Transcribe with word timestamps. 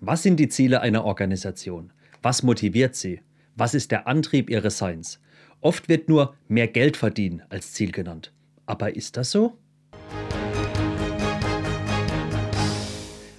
Was 0.00 0.22
sind 0.22 0.36
die 0.36 0.48
Ziele 0.48 0.80
einer 0.80 1.04
Organisation? 1.04 1.92
Was 2.22 2.44
motiviert 2.44 2.94
sie? 2.94 3.20
Was 3.56 3.74
ist 3.74 3.90
der 3.90 4.06
Antrieb 4.06 4.48
ihres 4.48 4.78
Seins? 4.78 5.20
Oft 5.60 5.88
wird 5.88 6.08
nur 6.08 6.36
mehr 6.46 6.68
Geld 6.68 6.96
verdienen 6.96 7.42
als 7.48 7.72
Ziel 7.72 7.90
genannt. 7.90 8.32
Aber 8.64 8.94
ist 8.94 9.16
das 9.16 9.32
so? 9.32 9.58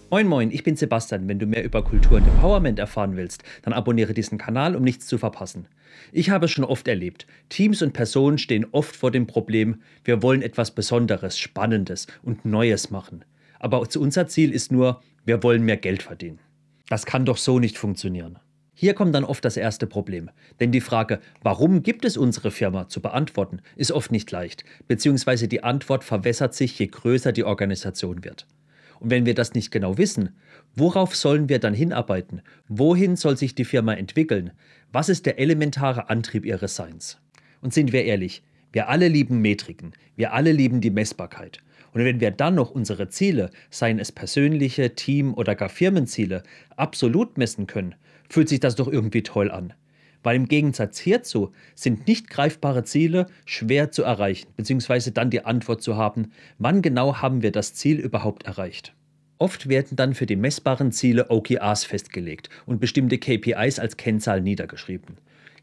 Moin 0.09 0.27
Moin, 0.27 0.51
ich 0.51 0.65
bin 0.65 0.75
Sebastian. 0.75 1.29
Wenn 1.29 1.39
du 1.39 1.45
mehr 1.45 1.63
über 1.63 1.81
Kultur 1.81 2.17
und 2.17 2.27
Empowerment 2.27 2.77
erfahren 2.77 3.15
willst, 3.15 3.41
dann 3.61 3.71
abonniere 3.71 4.13
diesen 4.13 4.37
Kanal, 4.37 4.75
um 4.75 4.83
nichts 4.83 5.07
zu 5.07 5.17
verpassen. 5.17 5.65
Ich 6.11 6.29
habe 6.29 6.47
es 6.47 6.51
schon 6.51 6.65
oft 6.65 6.89
erlebt. 6.89 7.25
Teams 7.47 7.81
und 7.81 7.93
Personen 7.93 8.37
stehen 8.37 8.65
oft 8.73 8.97
vor 8.97 9.11
dem 9.11 9.27
Problem, 9.27 9.81
wir 10.03 10.21
wollen 10.21 10.41
etwas 10.41 10.71
Besonderes, 10.71 11.39
Spannendes 11.39 12.07
und 12.21 12.43
Neues 12.43 12.91
machen. 12.91 13.23
Aber 13.59 13.79
unser 13.79 14.27
Ziel 14.27 14.51
ist 14.51 14.73
nur, 14.73 15.01
wir 15.23 15.41
wollen 15.41 15.63
mehr 15.63 15.77
Geld 15.77 16.03
verdienen. 16.03 16.39
Das 16.89 17.05
kann 17.05 17.25
doch 17.25 17.37
so 17.37 17.59
nicht 17.59 17.77
funktionieren. 17.77 18.39
Hier 18.73 18.93
kommt 18.93 19.13
dann 19.13 19.25
oft 19.25 19.43
das 19.43 19.57
erste 19.57 19.87
Problem. 19.87 20.29
Denn 20.59 20.71
die 20.71 20.81
Frage, 20.81 21.19
warum 21.41 21.83
gibt 21.83 22.05
es 22.05 22.17
unsere 22.17 22.49
Firma, 22.49 22.87
zu 22.87 23.01
beantworten, 23.01 23.61
ist 23.75 23.91
oft 23.91 24.11
nicht 24.11 24.31
leicht, 24.31 24.63
beziehungsweise 24.87 25.47
die 25.47 25.63
Antwort 25.63 26.03
verwässert 26.03 26.55
sich, 26.55 26.79
je 26.79 26.87
größer 26.87 27.31
die 27.31 27.43
Organisation 27.43 28.23
wird. 28.23 28.47
Und 28.99 29.11
wenn 29.11 29.25
wir 29.25 29.35
das 29.35 29.53
nicht 29.53 29.71
genau 29.71 29.97
wissen, 29.97 30.29
worauf 30.75 31.15
sollen 31.15 31.49
wir 31.49 31.59
dann 31.59 31.73
hinarbeiten? 31.73 32.41
Wohin 32.67 33.15
soll 33.15 33.37
sich 33.37 33.53
die 33.53 33.65
Firma 33.65 33.93
entwickeln? 33.93 34.51
Was 34.91 35.09
ist 35.09 35.25
der 35.25 35.39
elementare 35.39 36.09
Antrieb 36.09 36.45
ihres 36.45 36.75
Seins? 36.75 37.19
Und 37.61 37.73
sind 37.73 37.91
wir 37.91 38.05
ehrlich, 38.05 38.43
wir 38.71 38.89
alle 38.89 39.07
lieben 39.07 39.41
Metriken, 39.41 39.93
wir 40.15 40.33
alle 40.33 40.51
lieben 40.51 40.79
die 40.79 40.91
Messbarkeit. 40.91 41.59
Und 41.93 42.03
wenn 42.03 42.19
wir 42.19 42.31
dann 42.31 42.55
noch 42.55 42.71
unsere 42.71 43.09
Ziele, 43.09 43.49
seien 43.69 43.99
es 43.99 44.11
persönliche, 44.11 44.95
Team- 44.95 45.33
oder 45.33 45.55
gar 45.55 45.69
Firmenziele, 45.69 46.43
absolut 46.75 47.37
messen 47.37 47.67
können, 47.67 47.95
fühlt 48.29 48.49
sich 48.49 48.59
das 48.59 48.75
doch 48.75 48.87
irgendwie 48.87 49.23
toll 49.23 49.51
an. 49.51 49.73
Weil 50.21 50.35
im 50.35 50.47
Gegensatz 50.47 50.99
hierzu 50.99 51.51
sind 51.75 52.07
nicht 52.07 52.29
greifbare 52.29 52.83
Ziele 52.83 53.27
schwer 53.45 53.91
zu 53.91 54.03
erreichen, 54.03 54.49
beziehungsweise 54.55 55.11
dann 55.11 55.29
die 55.29 55.45
Antwort 55.45 55.81
zu 55.81 55.95
haben, 55.95 56.31
wann 56.57 56.81
genau 56.81 57.17
haben 57.17 57.41
wir 57.41 57.51
das 57.51 57.73
Ziel 57.73 57.99
überhaupt 57.99 58.43
erreicht. 58.43 58.93
Oft 59.37 59.69
werden 59.69 59.95
dann 59.95 60.13
für 60.13 60.25
die 60.25 60.35
messbaren 60.35 60.91
Ziele 60.91 61.29
OKRs 61.29 61.85
festgelegt 61.85 62.49
und 62.65 62.81
bestimmte 62.81 63.17
KPIs 63.17 63.79
als 63.79 63.95
Kennzahl 63.95 64.41
niedergeschrieben. 64.41 65.15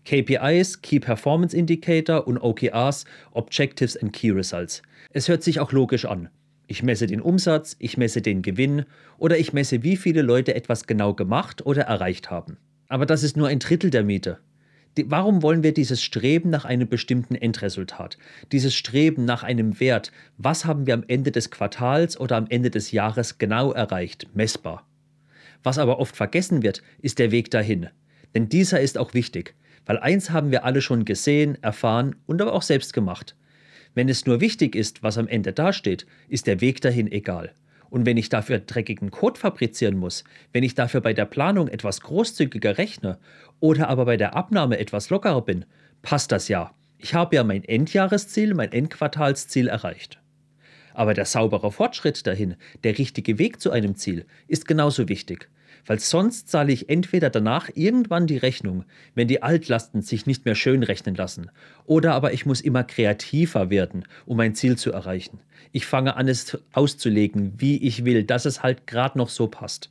KPIs, 0.06 0.80
Key 0.80 1.00
Performance 1.00 1.54
Indicator 1.54 2.27
und 2.27 2.38
OKRs, 2.38 3.04
Objectives 3.32 3.97
and 3.97 4.14
Key 4.14 4.30
Results. 4.30 4.80
Es 5.17 5.31
hört 5.31 5.42
sich 5.42 5.61
auch 5.61 5.72
logisch 5.72 6.05
an. 6.05 6.28
Ich 6.67 6.83
messe 6.83 7.06
den 7.06 7.22
Umsatz, 7.22 7.75
ich 7.78 7.97
messe 7.97 8.20
den 8.20 8.42
Gewinn 8.42 8.84
oder 9.17 9.39
ich 9.39 9.55
messe, 9.55 9.83
wie 9.83 9.97
viele 9.97 10.20
Leute 10.20 10.55
etwas 10.55 10.86
genau 10.86 11.14
gemacht 11.14 11.64
oder 11.64 11.84
erreicht 11.84 12.31
haben. 12.31 12.59
Aber 12.89 13.06
das 13.06 13.22
ist 13.22 13.34
nur 13.34 13.48
ein 13.48 13.59
Drittel 13.59 13.89
der 13.89 14.05
Miete. 14.05 14.41
Warum 15.06 15.42
wollen 15.42 15.62
wir 15.62 15.72
dieses 15.72 16.03
Streben 16.03 16.50
nach 16.50 16.67
einem 16.67 16.87
bestimmten 16.87 17.34
Endresultat, 17.34 18.19
dieses 18.53 18.75
Streben 18.75 19.25
nach 19.25 19.42
einem 19.42 19.81
Wert, 19.81 20.12
was 20.37 20.67
haben 20.67 20.87
wir 20.87 20.92
am 20.92 21.05
Ende 21.09 21.33
des 21.33 21.50
Quartals 21.50 22.20
oder 22.20 22.37
am 22.37 22.48
Ende 22.50 22.69
des 22.69 22.92
Jahres 22.92 23.39
genau 23.39 23.72
erreicht, 23.72 24.28
messbar? 24.34 24.87
Was 25.62 25.78
aber 25.78 25.98
oft 25.98 26.14
vergessen 26.14 26.62
wird, 26.62 26.83
ist 27.00 27.19
der 27.19 27.31
Weg 27.31 27.50
dahin. 27.50 27.89
Denn 28.34 28.50
dieser 28.50 28.83
ist 28.83 28.98
auch 28.98 29.14
wichtig. 29.14 29.55
Weil 29.87 29.98
eins 29.98 30.28
haben 30.28 30.50
wir 30.50 30.67
alle 30.67 30.83
schon 30.83 31.06
gesehen, 31.06 31.56
erfahren 31.62 32.17
und 32.27 32.42
aber 32.42 32.53
auch 32.53 32.61
selbst 32.61 32.92
gemacht. 32.92 33.34
Wenn 33.97 34.11
es 34.11 34.27
nur 34.27 34.42
wichtig 34.42 34.77
ist, 34.77 35.02
was 35.02 35.16
am 35.16 35.27
Ende 35.27 35.55
dasteht, 35.55 36.06
ist 36.28 36.47
der 36.47 36.61
Weg 36.61 36.83
dahin 36.83 37.11
egal. 37.11 37.55
Und 37.89 38.05
wenn 38.05 38.19
ich 38.19 38.28
dafür 38.28 38.58
dreckigen 38.58 39.11
Code 39.11 39.41
fabrizieren 39.41 39.97
muss, 39.97 40.22
wenn 40.53 40.62
ich 40.62 40.75
dafür 40.75 41.00
bei 41.00 41.14
der 41.14 41.25
Planung 41.25 41.69
etwas 41.69 42.03
großzügiger 42.03 42.77
rechne 42.77 43.19
oder 43.58 43.88
aber 43.88 44.05
bei 44.05 44.19
der 44.19 44.36
Abnahme 44.36 44.78
etwas 44.78 45.08
lockerer 45.08 45.41
bin, 45.41 45.64
passt 46.03 46.30
das 46.30 46.48
ja. 46.48 46.75
Ich 46.98 47.14
habe 47.14 47.36
ja 47.36 47.42
mein 47.42 47.64
Endjahresziel, 47.64 48.53
mein 48.53 48.70
Endquartalsziel 48.70 49.69
erreicht. 49.69 50.20
Aber 50.93 51.15
der 51.15 51.25
saubere 51.25 51.72
Fortschritt 51.72 52.26
dahin, 52.26 52.56
der 52.84 52.99
richtige 52.99 53.38
Weg 53.38 53.62
zu 53.62 53.70
einem 53.70 53.94
Ziel, 53.94 54.26
ist 54.47 54.69
genauso 54.69 55.09
wichtig 55.09 55.49
weil 55.86 56.00
sonst 56.00 56.48
zahle 56.48 56.72
ich 56.72 56.88
entweder 56.88 57.30
danach 57.30 57.70
irgendwann 57.74 58.26
die 58.26 58.36
Rechnung, 58.36 58.84
wenn 59.14 59.28
die 59.28 59.42
Altlasten 59.42 60.02
sich 60.02 60.26
nicht 60.26 60.44
mehr 60.44 60.54
schön 60.54 60.82
rechnen 60.82 61.14
lassen, 61.14 61.50
oder 61.84 62.14
aber 62.14 62.32
ich 62.32 62.47
muss 62.47 62.60
immer 62.60 62.84
kreativer 62.84 63.70
werden, 63.70 64.04
um 64.26 64.36
mein 64.36 64.54
Ziel 64.54 64.76
zu 64.76 64.92
erreichen. 64.92 65.41
Ich 65.72 65.86
fange 65.86 66.16
an, 66.16 66.28
es 66.28 66.58
auszulegen, 66.72 67.54
wie 67.58 67.78
ich 67.82 68.04
will, 68.04 68.25
dass 68.25 68.44
es 68.44 68.62
halt 68.62 68.86
gerade 68.86 69.19
noch 69.19 69.28
so 69.28 69.46
passt. 69.46 69.91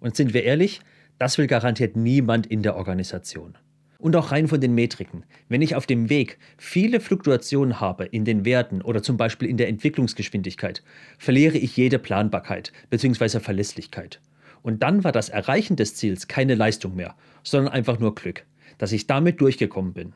Und 0.00 0.16
sind 0.16 0.34
wir 0.34 0.44
ehrlich, 0.44 0.80
das 1.18 1.38
will 1.38 1.46
garantiert 1.46 1.96
niemand 1.96 2.46
in 2.46 2.62
der 2.62 2.76
Organisation. 2.76 3.56
Und 3.98 4.14
auch 4.14 4.30
rein 4.30 4.46
von 4.46 4.60
den 4.60 4.74
Metriken. 4.74 5.24
Wenn 5.48 5.62
ich 5.62 5.74
auf 5.74 5.86
dem 5.86 6.10
Weg 6.10 6.38
viele 6.58 7.00
Fluktuationen 7.00 7.80
habe 7.80 8.04
in 8.04 8.26
den 8.26 8.44
Werten 8.44 8.82
oder 8.82 9.02
zum 9.02 9.16
Beispiel 9.16 9.48
in 9.48 9.56
der 9.56 9.68
Entwicklungsgeschwindigkeit, 9.68 10.82
verliere 11.18 11.56
ich 11.56 11.76
jede 11.76 11.98
Planbarkeit 11.98 12.72
bzw. 12.90 13.40
Verlässlichkeit. 13.40 14.20
Und 14.66 14.82
dann 14.82 15.04
war 15.04 15.12
das 15.12 15.28
Erreichen 15.28 15.76
des 15.76 15.94
Ziels 15.94 16.26
keine 16.26 16.56
Leistung 16.56 16.96
mehr, 16.96 17.14
sondern 17.44 17.72
einfach 17.72 18.00
nur 18.00 18.16
Glück, 18.16 18.46
dass 18.78 18.90
ich 18.90 19.06
damit 19.06 19.40
durchgekommen 19.40 19.92
bin. 19.92 20.12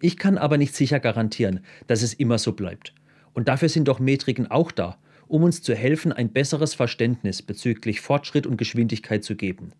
Ich 0.00 0.16
kann 0.16 0.38
aber 0.38 0.58
nicht 0.58 0.74
sicher 0.74 0.98
garantieren, 0.98 1.60
dass 1.86 2.02
es 2.02 2.12
immer 2.12 2.38
so 2.38 2.54
bleibt. 2.54 2.94
Und 3.32 3.46
dafür 3.46 3.68
sind 3.68 3.86
doch 3.86 4.00
Metriken 4.00 4.50
auch 4.50 4.72
da, 4.72 4.98
um 5.28 5.44
uns 5.44 5.62
zu 5.62 5.76
helfen, 5.76 6.12
ein 6.12 6.32
besseres 6.32 6.74
Verständnis 6.74 7.42
bezüglich 7.42 8.00
Fortschritt 8.00 8.44
und 8.44 8.56
Geschwindigkeit 8.56 9.22
zu 9.22 9.36
geben. 9.36 9.70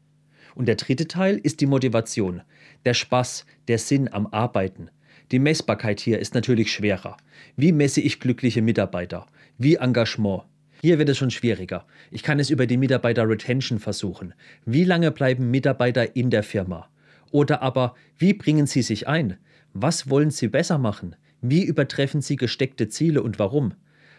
Und 0.55 0.67
der 0.67 0.77
dritte 0.77 1.09
Teil 1.09 1.37
ist 1.37 1.61
die 1.61 1.67
Motivation, 1.67 2.43
der 2.85 2.95
Spaß, 2.95 3.45
der 3.67 3.79
Sinn 3.79 4.09
am 4.13 4.29
Arbeiten. 4.29 4.89
Die 5.33 5.41
Messbarkeit 5.41 5.99
hier 5.99 6.21
ist 6.21 6.35
natürlich 6.35 6.71
schwerer. 6.71 7.17
Wie 7.57 7.73
messe 7.73 8.01
ich 8.01 8.21
glückliche 8.21 8.63
Mitarbeiter? 8.63 9.27
Wie 9.59 9.75
Engagement? 9.75 10.45
Hier 10.85 10.99
wird 10.99 11.09
es 11.11 11.17
schon 11.17 11.31
schwieriger. 11.31 11.87
Ich 12.11 12.25
kann 12.25 12.41
es 12.41 12.51
über 12.51 12.67
die 12.67 12.77
Mitarbeiter-Retention 12.77 13.79
versuchen. 13.79 14.35
Wie 14.65 14.83
lange 14.83 15.13
bleiben 15.13 15.49
Mitarbeiter 15.49 16.17
in 16.17 16.29
der 16.29 16.43
Firma? 16.43 16.89
Oder 17.31 17.63
aber, 17.63 17.95
wie 18.19 18.35
bringen 18.35 18.67
sie 18.67 18.83
sich 18.83 19.07
ein? 19.07 19.39
Was 19.73 20.11
wollen 20.11 20.33
sie 20.33 20.49
besser 20.49 20.79
machen? 20.79 21.15
Wie 21.41 21.65
übertreffen 21.65 22.21
sie 22.21 22.35
gesteckte 22.35 22.89
Ziele 22.89 23.23
und 23.23 23.39
warum? 23.39 23.75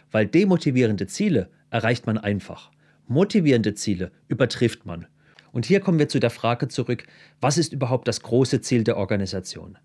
Weil 0.10 0.26
demotivierende 0.26 1.06
Ziele 1.06 1.50
erreicht 1.70 2.08
man 2.08 2.18
einfach. 2.18 2.72
Motivierende 3.10 3.74
Ziele 3.74 4.14
übertrifft 4.30 4.86
man. 4.86 5.08
Und 5.52 5.66
hier 5.66 5.82
kommen 5.82 6.00
wir 6.00 6.08
zu 6.08 6.22
der 6.22 6.30
Frage 6.30 6.70
zurück, 6.70 7.04
was 7.42 7.58
ist 7.58 7.74
überhaupt 7.74 8.08
das 8.08 8.22
große 8.22 8.62
Ziel 8.62 8.86
der 8.86 8.96
Organisation? 8.96 9.78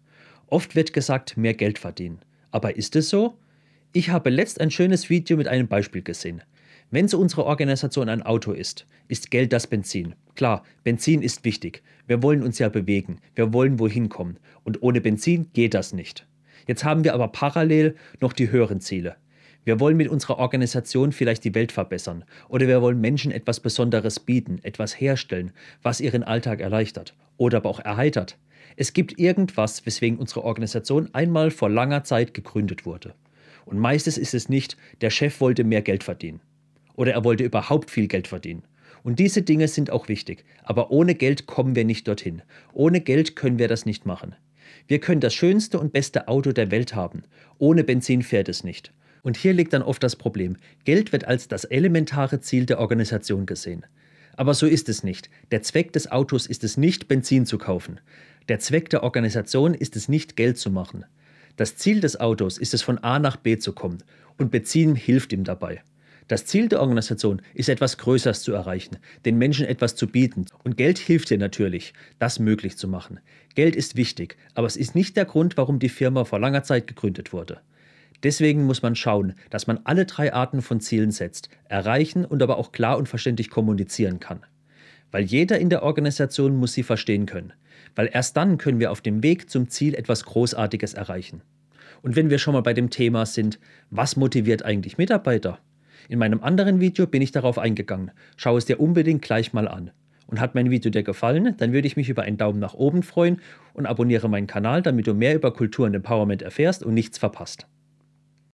Oft 0.46 0.76
wird 0.76 0.92
gesagt, 0.92 1.36
mehr 1.36 1.54
Geld 1.54 1.80
verdienen. 1.80 2.20
Aber 2.52 2.76
ist 2.76 2.94
es 2.94 3.08
so? 3.08 3.36
Ich 3.92 4.10
habe 4.10 4.30
letzt 4.30 4.60
ein 4.60 4.70
schönes 4.70 5.10
Video 5.10 5.36
mit 5.36 5.48
einem 5.48 5.66
Beispiel 5.66 6.02
gesehen. 6.02 6.42
Wenn 6.90 7.06
so 7.06 7.18
unsere 7.18 7.44
Organisation 7.44 8.08
ein 8.08 8.22
Auto 8.22 8.52
ist, 8.52 8.86
ist 9.08 9.30
Geld 9.30 9.52
das 9.52 9.66
Benzin. 9.66 10.14
Klar, 10.36 10.64
Benzin 10.84 11.20
ist 11.20 11.44
wichtig. 11.44 11.82
Wir 12.06 12.22
wollen 12.22 12.42
uns 12.42 12.58
ja 12.58 12.70
bewegen. 12.70 13.18
Wir 13.34 13.52
wollen 13.52 13.78
wohin 13.78 14.08
kommen. 14.08 14.38
Und 14.64 14.82
ohne 14.82 15.02
Benzin 15.02 15.52
geht 15.52 15.74
das 15.74 15.92
nicht. 15.92 16.26
Jetzt 16.66 16.84
haben 16.84 17.04
wir 17.04 17.12
aber 17.12 17.28
parallel 17.28 17.94
noch 18.20 18.32
die 18.32 18.50
höheren 18.50 18.80
Ziele. 18.80 19.16
Wir 19.64 19.80
wollen 19.80 19.98
mit 19.98 20.08
unserer 20.08 20.38
Organisation 20.38 21.12
vielleicht 21.12 21.44
die 21.44 21.54
Welt 21.54 21.72
verbessern 21.72 22.24
oder 22.48 22.66
wir 22.66 22.80
wollen 22.80 23.02
Menschen 23.02 23.32
etwas 23.32 23.60
Besonderes 23.60 24.18
bieten, 24.18 24.58
etwas 24.62 24.98
herstellen, 24.98 25.52
was 25.82 26.00
ihren 26.00 26.22
Alltag 26.22 26.60
erleichtert 26.60 27.14
oder 27.36 27.58
aber 27.58 27.68
auch 27.68 27.80
erheitert. 27.80 28.38
Es 28.76 28.94
gibt 28.94 29.18
irgendwas, 29.18 29.84
weswegen 29.84 30.18
unsere 30.18 30.42
Organisation 30.42 31.10
einmal 31.12 31.50
vor 31.50 31.68
langer 31.68 32.04
Zeit 32.04 32.32
gegründet 32.32 32.86
wurde. 32.86 33.14
Und 33.66 33.78
meistens 33.78 34.16
ist 34.16 34.32
es 34.32 34.48
nicht, 34.48 34.78
der 35.02 35.10
Chef 35.10 35.42
wollte 35.42 35.64
mehr 35.64 35.82
Geld 35.82 36.02
verdienen 36.02 36.40
oder 36.98 37.12
er 37.12 37.22
wollte 37.22 37.44
überhaupt 37.44 37.92
viel 37.92 38.08
Geld 38.08 38.26
verdienen. 38.26 38.64
Und 39.04 39.20
diese 39.20 39.42
Dinge 39.42 39.68
sind 39.68 39.90
auch 39.90 40.08
wichtig, 40.08 40.44
aber 40.64 40.90
ohne 40.90 41.14
Geld 41.14 41.46
kommen 41.46 41.76
wir 41.76 41.84
nicht 41.84 42.08
dorthin. 42.08 42.42
Ohne 42.72 43.00
Geld 43.00 43.36
können 43.36 43.60
wir 43.60 43.68
das 43.68 43.86
nicht 43.86 44.04
machen. 44.04 44.34
Wir 44.88 44.98
können 44.98 45.20
das 45.20 45.32
schönste 45.32 45.78
und 45.78 45.92
beste 45.92 46.26
Auto 46.26 46.50
der 46.50 46.72
Welt 46.72 46.96
haben. 46.96 47.22
Ohne 47.58 47.84
Benzin 47.84 48.22
fährt 48.22 48.48
es 48.48 48.64
nicht. 48.64 48.92
Und 49.22 49.36
hier 49.36 49.52
liegt 49.52 49.74
dann 49.74 49.82
oft 49.82 50.02
das 50.02 50.16
Problem. 50.16 50.56
Geld 50.84 51.12
wird 51.12 51.24
als 51.24 51.46
das 51.46 51.64
elementare 51.64 52.40
Ziel 52.40 52.66
der 52.66 52.80
Organisation 52.80 53.46
gesehen. 53.46 53.86
Aber 54.36 54.54
so 54.54 54.66
ist 54.66 54.88
es 54.88 55.04
nicht. 55.04 55.30
Der 55.52 55.62
Zweck 55.62 55.92
des 55.92 56.10
Autos 56.10 56.46
ist 56.46 56.64
es 56.64 56.76
nicht, 56.76 57.06
Benzin 57.06 57.46
zu 57.46 57.58
kaufen. 57.58 58.00
Der 58.48 58.58
Zweck 58.58 58.90
der 58.90 59.04
Organisation 59.04 59.74
ist 59.74 59.94
es 59.94 60.08
nicht, 60.08 60.34
Geld 60.34 60.58
zu 60.58 60.70
machen. 60.70 61.04
Das 61.56 61.76
Ziel 61.76 62.00
des 62.00 62.18
Autos 62.18 62.58
ist 62.58 62.74
es, 62.74 62.82
von 62.82 62.98
A 62.98 63.20
nach 63.20 63.36
B 63.36 63.56
zu 63.56 63.72
kommen. 63.72 63.98
Und 64.36 64.50
Benzin 64.50 64.96
hilft 64.96 65.32
ihm 65.32 65.44
dabei. 65.44 65.82
Das 66.28 66.44
Ziel 66.44 66.68
der 66.68 66.80
Organisation 66.82 67.40
ist 67.54 67.70
etwas 67.70 67.96
Größeres 67.96 68.42
zu 68.42 68.52
erreichen, 68.52 68.98
den 69.24 69.38
Menschen 69.38 69.64
etwas 69.64 69.96
zu 69.96 70.06
bieten. 70.06 70.44
Und 70.62 70.76
Geld 70.76 70.98
hilft 70.98 71.30
dir 71.30 71.38
natürlich, 71.38 71.94
das 72.18 72.38
möglich 72.38 72.76
zu 72.76 72.86
machen. 72.86 73.20
Geld 73.54 73.74
ist 73.74 73.96
wichtig, 73.96 74.36
aber 74.54 74.66
es 74.66 74.76
ist 74.76 74.94
nicht 74.94 75.16
der 75.16 75.24
Grund, 75.24 75.56
warum 75.56 75.78
die 75.78 75.88
Firma 75.88 76.26
vor 76.26 76.38
langer 76.38 76.62
Zeit 76.62 76.86
gegründet 76.86 77.32
wurde. 77.32 77.60
Deswegen 78.22 78.66
muss 78.66 78.82
man 78.82 78.94
schauen, 78.94 79.34
dass 79.48 79.66
man 79.66 79.80
alle 79.84 80.04
drei 80.04 80.34
Arten 80.34 80.60
von 80.60 80.80
Zielen 80.80 81.12
setzt, 81.12 81.48
erreichen 81.64 82.26
und 82.26 82.42
aber 82.42 82.58
auch 82.58 82.72
klar 82.72 82.98
und 82.98 83.08
verständlich 83.08 83.48
kommunizieren 83.48 84.20
kann. 84.20 84.44
Weil 85.10 85.24
jeder 85.24 85.58
in 85.58 85.70
der 85.70 85.82
Organisation 85.82 86.56
muss 86.56 86.74
sie 86.74 86.82
verstehen 86.82 87.24
können. 87.24 87.54
Weil 87.94 88.10
erst 88.12 88.36
dann 88.36 88.58
können 88.58 88.80
wir 88.80 88.90
auf 88.90 89.00
dem 89.00 89.22
Weg 89.22 89.48
zum 89.48 89.70
Ziel 89.70 89.94
etwas 89.94 90.24
Großartiges 90.24 90.92
erreichen. 90.92 91.40
Und 92.02 92.16
wenn 92.16 92.28
wir 92.28 92.38
schon 92.38 92.52
mal 92.52 92.60
bei 92.60 92.74
dem 92.74 92.90
Thema 92.90 93.24
sind, 93.24 93.58
was 93.88 94.16
motiviert 94.16 94.62
eigentlich 94.62 94.98
Mitarbeiter? 94.98 95.58
In 96.08 96.18
meinem 96.18 96.42
anderen 96.42 96.80
Video 96.80 97.06
bin 97.06 97.22
ich 97.22 97.32
darauf 97.32 97.58
eingegangen. 97.58 98.10
Schau 98.36 98.56
es 98.56 98.64
dir 98.64 98.80
unbedingt 98.80 99.22
gleich 99.22 99.52
mal 99.52 99.68
an. 99.68 99.90
Und 100.26 100.40
hat 100.40 100.54
mein 100.54 100.70
Video 100.70 100.90
dir 100.90 101.02
gefallen, 101.02 101.54
dann 101.56 101.72
würde 101.72 101.86
ich 101.86 101.96
mich 101.96 102.10
über 102.10 102.22
einen 102.22 102.36
Daumen 102.36 102.58
nach 102.58 102.74
oben 102.74 103.02
freuen 103.02 103.40
und 103.72 103.86
abonniere 103.86 104.28
meinen 104.28 104.46
Kanal, 104.46 104.82
damit 104.82 105.06
du 105.06 105.14
mehr 105.14 105.34
über 105.34 105.52
Kultur 105.54 105.86
und 105.86 105.94
Empowerment 105.94 106.42
erfährst 106.42 106.82
und 106.82 106.92
nichts 106.92 107.16
verpasst. 107.16 107.66